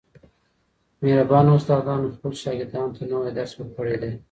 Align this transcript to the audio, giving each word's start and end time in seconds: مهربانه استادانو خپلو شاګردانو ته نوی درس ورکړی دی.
مهربانه 1.03 1.51
استادانو 1.57 2.13
خپلو 2.15 2.39
شاګردانو 2.43 2.95
ته 2.97 3.03
نوی 3.11 3.31
درس 3.37 3.51
ورکړی 3.55 3.95
دی. 4.01 4.11